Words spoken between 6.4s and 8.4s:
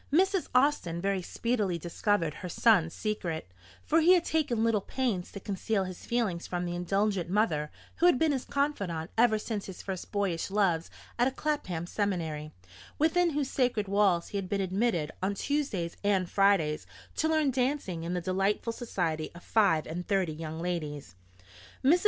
from the indulgent mother who had been